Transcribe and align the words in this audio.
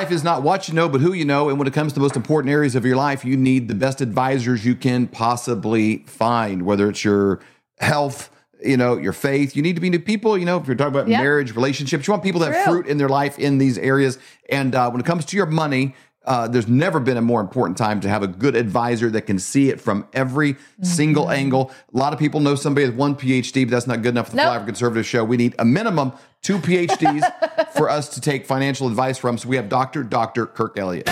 Life 0.00 0.12
is 0.12 0.24
not 0.24 0.42
what 0.42 0.66
you 0.66 0.72
know, 0.72 0.88
but 0.88 1.02
who 1.02 1.12
you 1.12 1.26
know. 1.26 1.50
And 1.50 1.58
when 1.58 1.68
it 1.68 1.74
comes 1.74 1.92
to 1.92 1.96
the 1.96 2.00
most 2.00 2.16
important 2.16 2.50
areas 2.50 2.74
of 2.74 2.86
your 2.86 2.96
life, 2.96 3.22
you 3.22 3.36
need 3.36 3.68
the 3.68 3.74
best 3.74 4.00
advisors 4.00 4.64
you 4.64 4.74
can 4.74 5.06
possibly 5.06 5.98
find, 6.06 6.62
whether 6.62 6.88
it's 6.88 7.04
your 7.04 7.38
health, 7.80 8.30
you 8.64 8.78
know, 8.78 8.96
your 8.96 9.12
faith. 9.12 9.54
You 9.54 9.60
need 9.60 9.74
to 9.74 9.80
be 9.82 9.90
new 9.90 9.98
people. 9.98 10.38
You 10.38 10.46
know, 10.46 10.56
if 10.56 10.66
you're 10.66 10.74
talking 10.74 10.94
about 10.94 11.06
Yep. 11.08 11.20
marriage, 11.20 11.54
relationships, 11.54 12.06
you 12.06 12.12
want 12.12 12.22
people 12.22 12.40
that 12.40 12.50
have 12.54 12.64
True. 12.64 12.72
fruit 12.76 12.86
in 12.86 12.96
their 12.96 13.10
life 13.10 13.38
in 13.38 13.58
these 13.58 13.76
areas. 13.76 14.18
And 14.48 14.74
uh, 14.74 14.88
when 14.90 15.02
it 15.02 15.04
comes 15.04 15.26
to 15.26 15.36
your 15.36 15.44
money, 15.44 15.94
uh, 16.26 16.46
there's 16.48 16.68
never 16.68 17.00
been 17.00 17.16
a 17.16 17.22
more 17.22 17.40
important 17.40 17.78
time 17.78 18.00
to 18.00 18.08
have 18.08 18.22
a 18.22 18.26
good 18.28 18.54
advisor 18.54 19.08
that 19.10 19.22
can 19.22 19.38
see 19.38 19.70
it 19.70 19.80
from 19.80 20.06
every 20.12 20.56
single 20.82 21.24
Mm-hmm. 21.24 21.32
angle. 21.34 21.70
A 21.94 21.96
lot 21.96 22.12
of 22.12 22.18
people 22.18 22.40
know 22.40 22.54
somebody 22.54 22.86
with 22.86 22.94
one 22.96 23.14
PhD, 23.16 23.64
but 23.64 23.70
that's 23.70 23.86
not 23.86 24.02
good 24.02 24.10
enough 24.10 24.26
for 24.30 24.36
the 24.36 24.44
Nope. 24.44 24.52
Flyover 24.62 24.66
Conservative 24.66 25.06
Show. 25.06 25.24
We 25.24 25.36
need 25.36 25.54
a 25.58 25.64
minimum 25.64 26.12
two 26.42 26.58
PhDs 26.58 27.72
for 27.76 27.88
us 27.88 28.08
to 28.10 28.20
take 28.20 28.44
financial 28.46 28.86
advice 28.86 29.18
from. 29.18 29.38
So 29.38 29.48
we 29.48 29.56
have 29.56 29.68
Dr. 29.68 30.02
Dr. 30.02 30.46
Kirk 30.46 30.78
Elliott. 30.78 31.08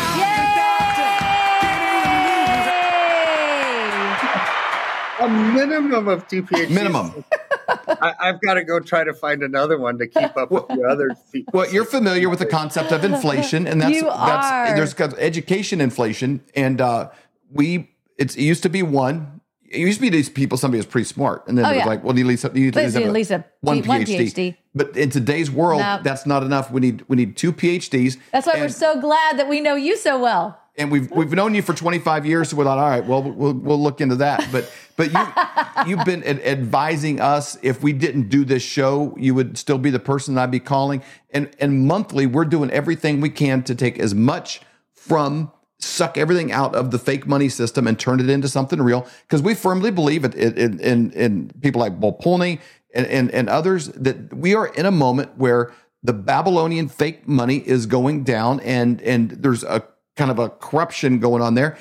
A 5.21 5.29
minimum 5.29 6.07
of 6.09 6.29
two 6.29 6.43
PhDs. 6.45 6.71
Minimum. 6.71 7.25
I, 7.69 8.15
I've 8.21 8.41
got 8.41 8.55
to 8.55 8.65
go 8.65 8.81
try 8.81 9.05
to 9.05 9.13
find 9.15 9.43
another 9.43 9.79
one 9.79 9.99
to 9.99 10.07
keep 10.07 10.37
up 10.37 10.51
with 10.51 10.69
the 10.69 10.83
other 10.89 11.11
people. 11.33 11.53
Well, 11.61 11.71
you're 11.73 11.85
familiar 11.85 12.29
with 12.29 12.39
the 12.39 12.47
concept 12.47 12.93
of 12.93 13.05
inflation, 13.05 13.67
and 13.67 13.81
that's 13.81 13.95
You 13.95 14.03
that's 14.05 14.47
are. 14.47 14.75
there's 14.77 14.95
education 15.19 15.81
inflation, 15.81 16.43
and 16.55 16.81
uh, 16.81 17.11
we 17.53 17.91
it's, 18.17 18.35
it 18.37 18.43
used 18.43 18.63
to 18.65 18.69
be 18.69 18.83
one. 18.83 19.41
It 19.71 19.81
used 19.81 19.99
to 19.99 20.03
be 20.03 20.09
these 20.09 20.31
people. 20.31 20.57
Somebody 20.57 20.79
was 20.79 20.87
pretty 20.87 21.05
smart, 21.05 21.47
and 21.47 21.59
then 21.59 21.67
Oh, 21.67 21.69
it 21.69 21.73
was 21.73 21.79
yeah. 21.81 21.87
like, 21.87 22.03
well, 22.03 22.17
you 22.19 22.25
need, 22.25 22.43
you 22.43 22.49
need 22.65 22.73
to 22.73 22.81
Let's 22.83 22.97
at 22.97 23.13
least 23.13 23.31
a 23.31 23.45
one 23.61 23.83
P- 23.83 23.89
one 23.89 24.01
PhD. 24.03 24.33
PhD. 24.33 24.57
But 24.75 24.97
in 24.97 25.11
today's 25.11 25.51
world, 25.51 25.81
No. 25.83 26.01
that's 26.03 26.25
not 26.25 26.43
enough. 26.43 26.71
We 26.71 26.81
need 26.81 27.05
we 27.09 27.17
need 27.17 27.37
two 27.37 27.53
PhDs. 27.53 28.17
That's 28.33 28.47
why 28.47 28.55
we're 28.55 28.69
so 28.71 28.99
glad 29.01 29.39
that 29.39 29.49
we 29.49 29.61
know 29.61 29.75
you 29.75 29.97
so 29.97 30.19
well. 30.19 30.59
And 30.79 30.91
we've 30.91 31.11
we've 31.11 31.33
known 31.33 31.55
you 31.55 31.63
for 31.63 31.75
25 31.75 32.25
years. 32.25 32.51
So 32.51 32.57
we're 32.57 32.65
like, 32.65 32.79
all 32.79 32.89
right, 32.89 33.05
well, 33.05 33.23
we'll 33.23 33.53
we'll 33.53 33.83
look 33.83 34.01
into 34.01 34.17
that. 34.17 34.49
But 34.53 34.73
but 34.97 35.13
you 35.13 35.87
you've 35.87 36.05
been 36.05 36.23
ad- 36.25 36.41
advising 36.43 37.21
us. 37.21 37.59
If 37.63 37.83
we 37.83 37.93
didn't 37.93 38.29
do 38.29 38.45
this 38.45 38.63
show, 38.63 39.15
you 39.19 39.35
would 39.35 39.59
still 39.59 39.79
be 39.79 39.91
the 39.91 39.99
person 39.99 40.39
I'd 40.39 40.51
be 40.51 40.61
calling. 40.61 41.03
And 41.31 41.51
and 41.59 41.87
monthly, 41.87 42.27
we're 42.27 42.45
doing 42.45 42.71
everything 42.71 43.21
we 43.21 43.31
can 43.31 43.63
to 43.65 43.75
take 43.75 43.99
as 43.99 44.15
much 44.15 44.61
from 44.95 45.51
suck 45.81 46.19
everything 46.19 46.51
out 46.51 46.75
of 46.75 46.91
the 46.91 46.99
fake 46.99 47.27
money 47.27 47.49
system 47.49 47.87
and 47.87 47.99
turn 47.99 48.21
it 48.21 48.29
into 48.29 48.49
something 48.49 48.83
real 48.83 49.07
because 49.23 49.41
we 49.41 49.55
firmly 49.55 49.91
believe 49.91 50.25
it 50.25 50.35
in, 50.35 50.81
in, 50.81 51.13
in, 51.13 51.51
people 51.61 51.81
like 51.81 51.99
Polney 52.01 52.59
and, 52.95 53.07
and, 53.07 53.31
and 53.31 53.49
others 53.49 53.87
that 53.89 54.35
we 54.35 54.57
are 54.57 54.67
in 54.67 54.87
a 54.87 54.91
moment 54.91 55.37
where 55.37 55.73
the 56.03 56.13
Babylonian 56.13 56.89
fake 56.89 57.29
money 57.29 57.59
is 57.59 57.87
going 57.87 58.25
down 58.25 58.61
and 58.61 59.01
and 59.03 59.31
there's 59.31 59.63
a 59.65 59.87
kind 60.19 60.31
of 60.31 60.39
a 60.39 60.51
corruption 60.51 61.19
going 61.21 61.41
on 61.41 61.55
there 61.55 61.79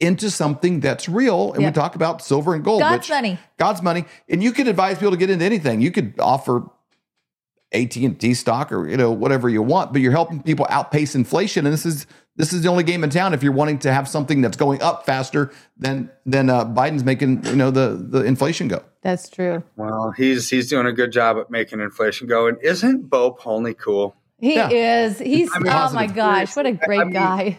into 0.00 0.30
something 0.30 0.80
that's 0.80 1.08
real. 1.08 1.52
And 1.52 1.62
Yep. 1.62 1.74
we 1.74 1.80
talk 1.80 1.94
about 1.94 2.20
silver 2.22 2.54
and 2.54 2.62
gold. 2.64 2.80
God's 2.80 3.08
which- 3.08 3.10
money. 3.10 3.38
God's 3.58 3.80
money. 3.82 4.04
And 4.28 4.42
you 4.42 4.52
could 4.52 4.68
advise 4.68 4.96
people 4.98 5.12
to 5.12 5.16
get 5.16 5.30
into 5.30 5.44
anything. 5.44 5.80
You 5.80 5.90
could 5.90 6.14
offer 6.18 6.64
AT&T 7.72 8.34
stock 8.34 8.72
or 8.72 8.88
you 8.88 8.96
know 8.96 9.12
whatever 9.12 9.48
you 9.48 9.62
want, 9.62 9.92
but 9.92 10.02
you're 10.02 10.10
helping 10.10 10.42
people 10.42 10.66
outpace 10.68 11.14
inflation 11.14 11.64
and 11.66 11.72
this 11.72 11.86
is 11.86 12.04
this 12.36 12.52
is 12.52 12.62
the 12.62 12.68
only 12.68 12.82
game 12.82 13.04
in 13.04 13.10
town 13.10 13.32
if 13.34 13.42
you're 13.44 13.52
wanting 13.52 13.78
to 13.78 13.92
have 13.92 14.08
something 14.08 14.40
that's 14.40 14.56
going 14.56 14.82
up 14.82 15.06
faster 15.06 15.52
than 15.76 16.10
than 16.26 16.48
uh, 16.50 16.64
Biden's 16.64 17.04
making, 17.04 17.44
you 17.44 17.54
know, 17.54 17.70
the 17.70 17.90
the 17.90 18.24
inflation 18.24 18.66
go. 18.66 18.82
That's 19.02 19.28
true. 19.28 19.62
Well, 19.76 20.12
he's 20.16 20.48
he's 20.50 20.68
doing 20.68 20.86
a 20.86 20.92
good 20.92 21.12
job 21.12 21.36
at 21.38 21.50
making 21.50 21.78
inflation 21.80 22.26
go. 22.26 22.48
And 22.48 22.56
isn't 22.62 23.08
Bo 23.08 23.32
Polney 23.34 23.76
cool? 23.78 24.16
He 24.40 24.54
Yeah. 24.54 24.70
is. 24.70 25.18
He's 25.18 25.50
I 25.54 25.58
mean, 25.58 25.72
oh 25.72 25.92
my 25.92 26.06
gosh, 26.06 26.56
what 26.56 26.66
a 26.66 26.72
great 26.72 27.00
I 27.00 27.04
mean, 27.04 27.12
guy. 27.12 27.58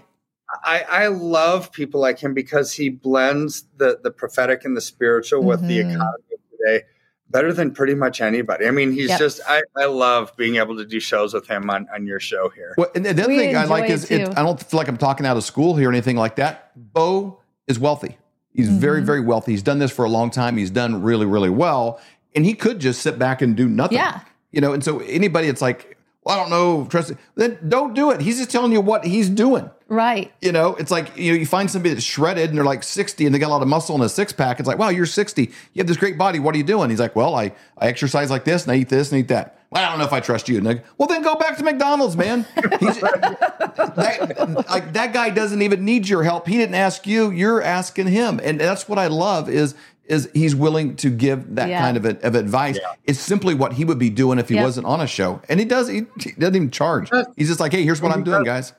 I, 0.63 0.85
I 0.89 1.07
love 1.07 1.71
people 1.71 2.01
like 2.01 2.19
him 2.19 2.33
because 2.33 2.73
he 2.73 2.89
blends 2.89 3.63
the 3.77 3.99
the 4.03 4.11
prophetic 4.11 4.65
and 4.65 4.75
the 4.75 4.81
spiritual 4.81 5.43
with 5.43 5.61
the 5.65 5.77
Mhm. 5.79 5.93
economy 5.95 6.23
of 6.33 6.39
today 6.57 6.83
better 7.29 7.53
than 7.53 7.71
pretty 7.71 7.95
much 7.95 8.19
anybody. 8.19 8.65
I 8.67 8.71
mean, 8.71 8.91
he's 8.91 9.07
Yep. 9.07 9.19
just 9.19 9.39
I, 9.47 9.61
I 9.77 9.85
love 9.85 10.35
being 10.35 10.57
able 10.57 10.75
to 10.75 10.85
do 10.85 10.99
shows 10.99 11.33
with 11.33 11.47
him 11.47 11.69
on, 11.69 11.87
on 11.93 12.05
your 12.05 12.19
show 12.19 12.49
here. 12.49 12.75
Well, 12.77 12.91
and 12.93 13.05
the 13.05 13.11
other 13.11 13.27
We 13.29 13.37
thing 13.37 13.55
I 13.55 13.63
like 13.63 13.83
enjoy 13.83 13.93
is 13.93 14.11
it 14.11 14.21
it. 14.23 14.37
I 14.37 14.43
don't 14.43 14.61
feel 14.61 14.77
like 14.77 14.89
I'm 14.89 14.97
talking 14.97 15.25
out 15.25 15.37
of 15.37 15.43
school 15.45 15.77
here 15.77 15.87
or 15.87 15.91
anything 15.93 16.17
like 16.17 16.35
that. 16.35 16.71
Bo 16.75 17.39
is 17.67 17.79
wealthy. 17.79 18.17
He's 18.53 18.67
very, 18.67 18.97
Mm-hmm. 18.97 19.05
very 19.05 19.21
wealthy. 19.21 19.53
He's 19.53 19.63
done 19.63 19.79
this 19.79 19.91
for 19.91 20.03
a 20.03 20.09
long 20.09 20.29
time. 20.29 20.57
He's 20.57 20.69
done 20.71 21.01
really, 21.01 21.25
really 21.25 21.49
well. 21.49 22.01
And 22.35 22.43
he 22.45 22.53
could 22.53 22.79
just 22.79 23.01
sit 23.01 23.17
back 23.17 23.41
and 23.41 23.55
do 23.55 23.69
nothing. 23.69 23.97
Yeah. 23.97 24.19
You 24.51 24.59
know, 24.59 24.73
and 24.73 24.83
so 24.83 24.99
anybody 24.99 25.47
that's 25.47 25.61
like, 25.61 25.97
well, 26.23 26.37
I 26.37 26.39
don't 26.39 26.49
know, 26.51 26.85
trust 26.85 27.13
then 27.35 27.57
don't 27.67 27.93
do 27.93 28.11
it. 28.11 28.21
He's 28.21 28.37
just 28.37 28.51
telling 28.51 28.71
you 28.71 28.81
what 28.81 29.05
he's 29.05 29.29
doing. 29.29 29.69
Right. 29.87 30.31
You 30.39 30.51
know, 30.51 30.75
it's 30.75 30.91
like 30.91 31.17
you 31.17 31.33
know, 31.33 31.39
you 31.39 31.45
find 31.45 31.69
somebody 31.69 31.93
that's 31.93 32.05
shredded 32.05 32.49
and 32.49 32.57
they're 32.57 32.63
like 32.63 32.83
60 32.83 33.25
and 33.25 33.33
they 33.33 33.39
got 33.39 33.47
a 33.47 33.53
lot 33.53 33.61
of 33.61 33.67
muscle 33.67 33.95
and 33.95 34.03
a 34.03 34.09
six 34.09 34.31
pack. 34.31 34.59
It's 34.59 34.67
like, 34.67 34.77
wow, 34.77 34.89
you're 34.89 35.05
60. 35.05 35.41
You 35.41 35.51
have 35.77 35.87
this 35.87 35.97
great 35.97 36.17
body. 36.17 36.39
What 36.39 36.55
are 36.55 36.57
you 36.57 36.63
doing? 36.63 36.89
He's 36.89 36.99
like, 36.99 37.15
well, 37.15 37.35
I, 37.35 37.53
I 37.77 37.87
exercise 37.87 38.29
like 38.29 38.45
this 38.45 38.63
and 38.63 38.71
I 38.71 38.75
eat 38.75 38.89
this 38.89 39.11
and 39.11 39.19
eat 39.19 39.27
that. 39.29 39.57
Well, 39.71 39.83
I 39.83 39.89
don't 39.89 39.99
know 39.99 40.05
if 40.05 40.13
I 40.13 40.19
trust 40.19 40.47
you. 40.49 40.57
And 40.57 40.81
well, 40.97 41.07
then 41.07 41.21
go 41.23 41.35
back 41.35 41.57
to 41.57 41.63
McDonald's, 41.63 42.17
man. 42.17 42.45
He's, 42.79 42.99
that, 42.99 44.65
like 44.69 44.93
that 44.93 45.13
guy 45.13 45.29
doesn't 45.29 45.61
even 45.61 45.85
need 45.85 46.09
your 46.09 46.23
help. 46.23 46.47
He 46.47 46.57
didn't 46.57 46.75
ask 46.75 47.07
you. 47.07 47.31
You're 47.31 47.61
asking 47.61 48.07
him, 48.07 48.41
and 48.43 48.59
that's 48.59 48.89
what 48.89 48.99
I 48.99 49.07
love 49.07 49.49
is 49.49 49.75
is 50.05 50.29
he's 50.33 50.55
willing 50.55 50.95
to 50.97 51.09
give 51.09 51.55
that 51.55 51.69
Yeah. 51.69 51.79
kind 51.81 51.97
of, 51.97 52.05
of 52.05 52.35
advice. 52.35 52.77
It's 53.05 53.19
simply 53.19 53.53
what 53.53 53.73
he 53.73 53.85
would 53.85 53.99
be 53.99 54.09
doing 54.09 54.39
if 54.39 54.49
he 54.49 54.55
Yep. 54.55 54.63
wasn't 54.63 54.87
on 54.87 54.99
a 55.01 55.07
show, 55.07 55.41
and 55.47 55.59
he 55.59 55.65
does. 55.65 55.87
He, 55.87 56.05
he 56.19 56.31
doesn't 56.33 56.55
even 56.55 56.71
charge. 56.71 57.09
He's 57.37 57.47
just 57.47 57.59
like, 57.59 57.71
hey, 57.71 57.83
here's 57.83 58.01
what 58.01 58.11
I'm 58.11 58.23
doing, 58.23 58.43
guys. 58.43 58.73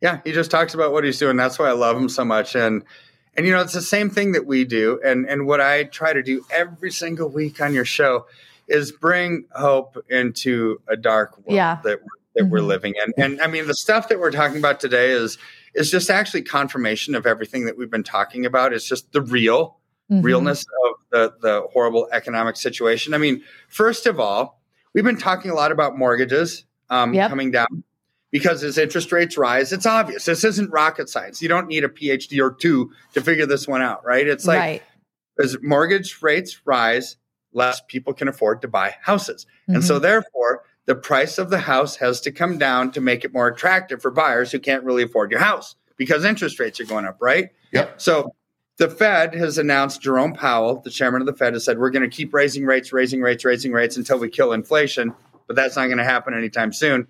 Yeah, 0.00 0.20
he 0.24 0.32
just 0.32 0.50
talks 0.50 0.74
about 0.74 0.92
what 0.92 1.04
he's 1.04 1.18
doing. 1.18 1.36
That's 1.36 1.58
why 1.58 1.68
I 1.68 1.72
love 1.72 1.96
him 1.96 2.08
so 2.08 2.24
much. 2.24 2.54
And 2.56 2.82
and 3.36 3.46
you 3.46 3.52
know, 3.52 3.62
it's 3.62 3.72
the 3.72 3.80
same 3.80 4.10
thing 4.10 4.32
that 4.32 4.46
we 4.46 4.64
do. 4.64 5.00
And 5.04 5.28
and 5.28 5.46
what 5.46 5.60
I 5.60 5.84
try 5.84 6.12
to 6.12 6.22
do 6.22 6.44
every 6.50 6.90
single 6.90 7.28
week 7.28 7.60
on 7.60 7.72
your 7.72 7.84
show 7.84 8.26
is 8.68 8.92
bring 8.92 9.44
hope 9.54 9.96
into 10.08 10.80
a 10.88 10.96
dark 10.96 11.36
world 11.38 11.54
Yeah. 11.56 11.78
that 11.84 12.00
we're, 12.02 12.08
that 12.36 12.50
we're 12.50 12.60
Mhm. 12.60 12.66
living 12.66 12.94
in. 13.06 13.22
And 13.24 13.40
I 13.40 13.46
mean, 13.46 13.66
the 13.66 13.74
stuff 13.74 14.08
that 14.08 14.18
we're 14.20 14.30
talking 14.32 14.58
about 14.58 14.80
today 14.80 15.10
is 15.10 15.38
is 15.74 15.90
just 15.90 16.10
actually 16.10 16.42
confirmation 16.42 17.14
of 17.14 17.26
everything 17.26 17.64
that 17.64 17.78
we've 17.78 17.90
been 17.90 18.02
talking 18.04 18.44
about. 18.44 18.72
It's 18.74 18.86
just 18.86 19.12
the 19.12 19.22
real 19.22 19.76
Mhm. 20.12 20.24
realness 20.24 20.64
of 20.84 20.94
the 21.10 21.32
the 21.40 21.62
horrible 21.72 22.08
economic 22.12 22.56
situation. 22.56 23.14
I 23.14 23.18
mean, 23.18 23.42
first 23.68 24.06
of 24.06 24.20
all, 24.20 24.60
we've 24.92 25.04
been 25.04 25.16
talking 25.18 25.50
a 25.50 25.54
lot 25.54 25.72
about 25.72 25.96
mortgages 25.98 26.64
um, 26.90 27.14
Yep. 27.14 27.30
coming 27.30 27.50
down 27.50 27.82
because 28.30 28.62
as 28.62 28.76
interest 28.78 29.10
rates 29.12 29.38
rise, 29.38 29.72
it's 29.72 29.86
obvious. 29.86 30.24
This 30.26 30.44
isn't 30.44 30.70
rocket 30.70 31.08
science. 31.08 31.40
You 31.40 31.48
don't 31.48 31.66
need 31.68 31.84
a 31.84 31.88
PhD 31.88 32.40
or 32.42 32.50
two 32.52 32.90
to 33.14 33.20
figure 33.22 33.46
this 33.46 33.66
one 33.66 33.80
out, 33.82 34.04
right? 34.04 34.26
It's 34.26 34.46
like 34.46 34.58
right. 34.58 34.82
as 35.38 35.56
mortgage 35.62 36.18
rates 36.20 36.60
rise, 36.66 37.16
less 37.54 37.80
people 37.88 38.12
can 38.12 38.28
afford 38.28 38.60
to 38.62 38.68
buy 38.68 38.96
houses. 39.02 39.46
And 39.66 39.78
Mm-hmm. 39.78 39.86
so 39.86 39.98
therefore, 39.98 40.64
the 40.86 40.94
price 40.94 41.38
of 41.38 41.48
the 41.50 41.58
house 41.60 41.96
has 41.96 42.20
to 42.22 42.32
come 42.32 42.58
down 42.58 42.90
to 42.92 43.00
make 43.00 43.24
it 43.24 43.32
more 43.32 43.46
attractive 43.46 44.02
for 44.02 44.10
buyers 44.10 44.50
who 44.52 44.58
can't 44.58 44.82
really 44.84 45.04
afford 45.04 45.30
your 45.30 45.40
house 45.40 45.76
because 45.96 46.24
interest 46.24 46.58
rates 46.58 46.80
are 46.80 46.84
going 46.84 47.04
up, 47.06 47.16
right? 47.20 47.50
Yep. 47.72 48.00
So 48.00 48.34
the 48.82 48.90
Fed 48.90 49.32
has 49.36 49.58
announced 49.58 50.00
Jerome 50.02 50.32
Powell, 50.32 50.80
the 50.80 50.90
chairman 50.90 51.22
of 51.22 51.26
the 51.26 51.32
Fed, 51.34 51.52
has 51.52 51.64
said 51.64 51.78
we're 51.78 51.90
going 51.90 52.02
to 52.02 52.08
keep 52.16 52.34
raising 52.34 52.64
rates, 52.66 52.92
raising 52.92 53.22
rates, 53.22 53.44
raising 53.44 53.70
rates 53.70 53.96
until 53.96 54.18
we 54.18 54.28
kill 54.28 54.52
inflation, 54.52 55.14
but 55.46 55.54
that's 55.54 55.76
not 55.76 55.86
going 55.86 55.98
to 55.98 56.04
happen 56.04 56.34
anytime 56.34 56.72
soon 56.72 57.06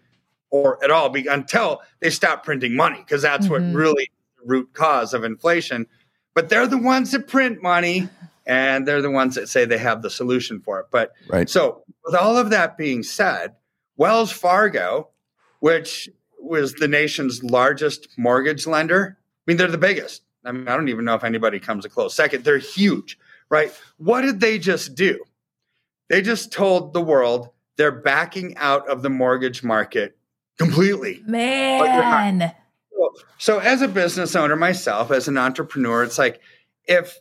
or 0.50 0.82
at 0.84 0.91
all 0.91 1.09
be, 1.09 1.27
until 1.28 1.81
they 2.00 2.11
stop 2.11 2.44
printing 2.44 2.76
money 2.76 2.99
because 2.99 3.23
that's 3.23 3.47
Mhm. 3.47 3.50
what 3.50 3.62
really 3.75 4.11
the 4.37 4.43
root 4.44 4.69
cause 4.75 5.14
of 5.14 5.25
inflation. 5.25 5.87
But 6.35 6.50
they're 6.50 6.67
the 6.67 6.76
ones 6.76 7.11
that 7.12 7.26
print 7.26 7.62
money 7.62 8.06
and 8.44 8.87
they're 8.87 9.00
the 9.00 9.11
ones 9.11 9.35
that 9.37 9.49
say 9.49 9.64
they 9.64 9.79
have 9.79 10.02
the 10.02 10.11
solution 10.11 10.61
for 10.61 10.79
it. 10.79 10.87
But 10.91 11.12
Right. 11.26 11.49
so, 11.49 11.85
with 12.05 12.14
all 12.14 12.37
of 12.37 12.50
that 12.50 12.76
being 12.76 13.02
said, 13.02 13.55
Wells 13.97 14.31
Fargo, 14.31 15.08
which 15.61 16.11
was 16.38 16.75
the 16.75 16.88
nation's 16.88 17.43
largest 17.43 18.08
mortgage 18.19 18.67
lender, 18.67 19.17
I 19.19 19.25
mean, 19.47 19.56
they're 19.56 19.69
the 19.69 19.79
biggest. 19.79 20.20
I 20.44 20.53
mean, 20.53 20.69
I 20.69 20.77
don't 20.77 20.89
even 20.89 21.05
know 21.05 21.15
if 21.15 21.25
anybody 21.25 21.61
comes 21.61 21.85
a 21.85 21.89
close 21.89 22.15
second. 22.15 22.44
They're 22.44 22.59
huge, 22.59 23.19
right? 23.49 23.73
What 23.99 24.23
did 24.23 24.41
they 24.41 24.59
just 24.59 24.94
do? 24.94 25.23
They 26.09 26.23
just 26.23 26.53
told 26.53 26.93
the 26.93 27.00
world 27.00 27.50
they're 27.77 27.93
backing 27.93 28.56
out 28.56 28.89
of 28.89 29.03
the 29.03 29.11
mortgage 29.11 29.62
market 29.62 30.17
completely. 30.59 31.23
Man. 31.27 32.53
So, 33.39 33.59
as 33.59 33.83
a 33.83 33.89
business 33.89 34.37
owner 34.37 34.56
myself, 34.56 35.11
as 35.11 35.27
an 35.29 35.37
entrepreneur, 35.37 36.05
it's 36.05 36.19
like 36.19 36.41
if 36.85 37.19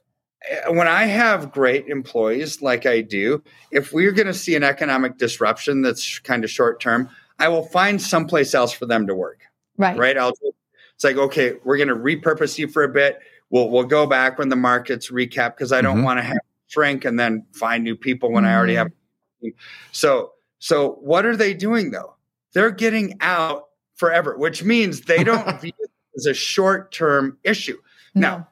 when 0.70 0.88
I 0.88 1.04
have 1.04 1.52
great 1.52 1.88
employees 1.88 2.62
like 2.62 2.86
I 2.86 3.02
do, 3.02 3.44
if 3.72 3.94
we're 3.94 4.12
going 4.12 4.28
to 4.28 4.34
see 4.34 4.56
an 4.56 4.64
economic 4.64 5.18
disruption 5.18 5.82
that's 5.82 6.20
kind 6.20 6.44
of 6.44 6.50
short 6.50 6.80
term, 6.80 7.10
I 7.40 7.48
will 7.48 7.64
find 7.64 8.02
someplace 8.02 8.54
else 8.54 8.72
for 8.72 8.86
them 8.86 9.08
to 9.08 9.16
work. 9.16 9.42
Right. 9.78 9.98
Right? 9.98 10.18
I'll. 10.18 10.34
It's 11.02 11.04
like 11.04 11.18
okay, 11.18 11.54
we're 11.64 11.78
going 11.78 11.88
to 11.90 11.96
repurpose 11.96 12.60
you 12.60 12.68
for 12.68 12.84
a 12.84 12.88
bit. 12.88 13.22
We'll 13.50 13.72
we'll 13.72 13.86
go 13.86 14.06
back 14.06 14.38
when 14.38 14.50
the 14.50 14.56
markets 14.56 15.10
recap 15.10 15.56
because 15.58 15.72
I 15.72 15.82
don't 15.82 16.02
Mhm. 16.02 16.04
want 16.04 16.20
to 16.20 16.24
have 16.24 16.38
shrink 16.68 17.06
and 17.06 17.20
then 17.20 17.44
find 17.54 17.84
new 17.84 17.96
people 17.96 18.32
when 18.32 18.46
I 18.46 18.56
already 18.56 18.76
have. 18.76 18.90
So 19.92 20.34
so 20.60 21.00
what 21.02 21.26
are 21.26 21.36
they 21.36 21.56
doing 21.56 21.90
though? 21.90 22.14
They're 22.54 22.70
getting 22.70 23.18
out 23.20 23.70
forever, 23.96 24.38
which 24.38 24.64
means 24.64 25.02
they 25.02 25.24
don't 25.24 25.60
view 25.60 25.72
it 25.80 25.90
as 26.16 26.28
a 26.28 26.36
short 26.36 26.92
term 26.92 27.40
issue. 27.44 27.80
No. 28.14 28.22
Now, 28.22 28.48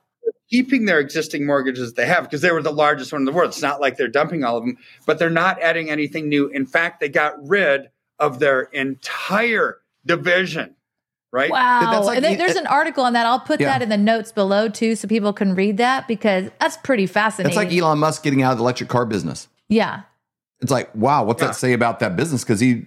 keeping 0.49 0.85
their 0.85 0.99
existing 0.99 1.45
mortgages 1.45 1.93
they 1.93 2.07
have 2.07 2.23
because 2.23 2.41
they 2.41 2.51
were 2.51 2.63
the 2.63 2.73
largest 2.73 3.11
one 3.13 3.21
in 3.21 3.25
the 3.25 3.31
world. 3.31 3.49
It's 3.49 3.61
not 3.61 3.79
like 3.79 3.95
they're 3.97 4.07
dumping 4.07 4.43
all 4.43 4.57
of 4.57 4.63
them, 4.65 4.75
but 5.05 5.19
they're 5.19 5.29
not 5.29 5.61
adding 5.61 5.91
anything 5.91 6.27
new. 6.27 6.47
In 6.47 6.65
fact, 6.65 6.99
they 6.99 7.09
got 7.09 7.35
rid 7.47 7.91
of 8.17 8.39
their 8.39 8.61
entire 8.63 9.81
division, 10.03 10.73
right? 11.31 11.49
Wow. 11.51 11.91
That's 11.91 12.05
like 12.07 12.15
and 12.17 12.25
then 12.25 12.37
there's 12.37 12.55
an 12.55 12.67
article 12.67 13.03
on 13.03 13.13
that. 13.13 13.25
I'll 13.25 13.39
put 13.39 13.59
Yeah. 13.59 13.67
that 13.67 13.81
in 13.81 13.89
the 13.89 13.97
notes 13.97 14.31
below 14.31 14.67
too 14.69 14.95
so 14.95 15.07
people 15.07 15.31
can 15.33 15.55
read 15.55 15.77
that 15.77 16.07
because 16.07 16.49
that's 16.59 16.77
pretty 16.77 17.05
fascinating. 17.05 17.49
It's 17.49 17.57
like 17.57 17.71
Elon 17.77 17.99
Musk 17.99 18.23
getting 18.23 18.41
out 18.43 18.51
of 18.53 18.57
the 18.57 18.63
electric 18.63 18.89
car 18.89 19.05
business. 19.05 19.47
yeah. 19.67 20.01
It's 20.61 20.71
like, 20.71 20.93
wow, 20.93 21.23
what's 21.23 21.41
Yeah. 21.41 21.47
that 21.49 21.53
say 21.55 21.71
about 21.73 21.99
that 21.99 22.15
business? 22.17 22.43
Because 22.43 22.59
he 22.59 22.85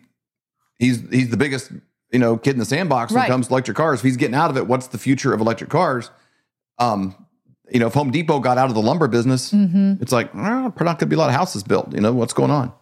he's 0.78 1.00
he's 1.10 1.30
the 1.30 1.36
biggest 1.38 1.72
you 2.10 2.18
know 2.18 2.36
kid 2.36 2.50
in 2.52 2.58
the 2.58 2.64
sandbox 2.66 3.10
when 3.12 3.20
Right. 3.20 3.28
it 3.28 3.30
comes 3.30 3.46
to 3.48 3.52
electric 3.54 3.76
cars. 3.78 4.00
If 4.00 4.04
he's 4.04 4.18
getting 4.18 4.34
out 4.34 4.50
of 4.50 4.56
it, 4.58 4.66
what's 4.66 4.88
the 4.88 4.98
future 4.98 5.32
of 5.32 5.40
electric 5.40 5.70
cars? 5.70 6.10
Um, 6.78 7.14
you 7.70 7.80
know, 7.80 7.86
if 7.86 7.94
Home 7.94 8.10
Depot 8.10 8.40
got 8.40 8.58
out 8.58 8.68
of 8.68 8.74
the 8.74 8.82
lumber 8.82 9.08
business, 9.08 9.50
hmm 9.52 9.94
it's 10.02 10.12
like, 10.12 10.34
well, 10.34 10.70
probably 10.70 10.84
not 10.84 10.98
going 10.98 10.98
to 10.98 11.06
be 11.06 11.14
a 11.16 11.18
lot 11.18 11.30
of 11.30 11.34
houses 11.34 11.62
built. 11.62 11.94
You 11.94 12.00
know, 12.02 12.12
what's 12.12 12.34
going 12.34 12.50
on? 12.50 12.72